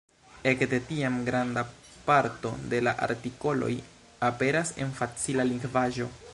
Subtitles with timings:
[0.51, 1.63] Ekde tiam granda
[2.07, 3.71] parto de la artikoloj
[4.31, 6.13] aperas en facila lingvaĵo.